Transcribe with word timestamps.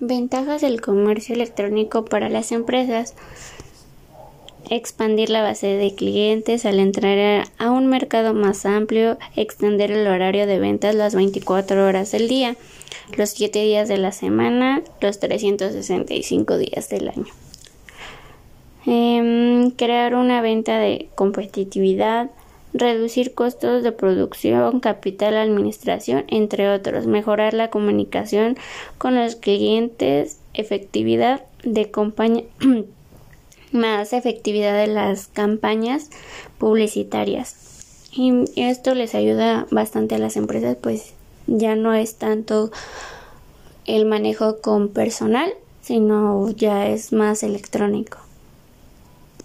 Ventajas 0.00 0.60
del 0.60 0.82
comercio 0.82 1.34
electrónico 1.34 2.04
para 2.04 2.28
las 2.28 2.52
empresas. 2.52 3.14
Expandir 4.68 5.30
la 5.30 5.42
base 5.42 5.68
de 5.68 5.94
clientes 5.94 6.66
al 6.66 6.80
entrar 6.80 7.46
a 7.56 7.70
un 7.70 7.86
mercado 7.86 8.34
más 8.34 8.66
amplio, 8.66 9.16
extender 9.36 9.90
el 9.92 10.06
horario 10.06 10.46
de 10.46 10.58
ventas 10.58 10.94
las 10.94 11.14
24 11.14 11.86
horas 11.86 12.12
del 12.12 12.28
día, 12.28 12.56
los 13.16 13.30
7 13.30 13.62
días 13.62 13.88
de 13.88 13.96
la 13.96 14.12
semana, 14.12 14.82
los 15.00 15.18
365 15.18 16.58
días 16.58 16.90
del 16.90 17.08
año. 17.08 17.32
Em, 18.84 19.70
crear 19.70 20.14
una 20.14 20.42
venta 20.42 20.78
de 20.78 21.08
competitividad, 21.14 22.30
reducir 22.78 23.34
costos 23.34 23.82
de 23.82 23.92
producción, 23.92 24.80
capital, 24.80 25.36
administración, 25.36 26.24
entre 26.28 26.70
otros, 26.70 27.06
mejorar 27.06 27.54
la 27.54 27.70
comunicación 27.70 28.56
con 28.98 29.14
los 29.14 29.36
clientes, 29.36 30.38
efectividad 30.54 31.42
de 31.62 31.90
compañía 31.90 32.44
más 33.72 34.12
efectividad 34.12 34.78
de 34.78 34.86
las 34.86 35.26
campañas 35.26 36.10
publicitarias. 36.58 37.56
Y 38.12 38.44
esto 38.56 38.94
les 38.94 39.14
ayuda 39.14 39.66
bastante 39.70 40.14
a 40.14 40.18
las 40.18 40.36
empresas, 40.36 40.76
pues 40.80 41.12
ya 41.46 41.76
no 41.76 41.92
es 41.94 42.16
tanto 42.16 42.70
el 43.84 44.06
manejo 44.06 44.60
con 44.60 44.88
personal, 44.88 45.52
sino 45.82 46.50
ya 46.50 46.88
es 46.88 47.12
más 47.12 47.42
electrónico. 47.42 48.18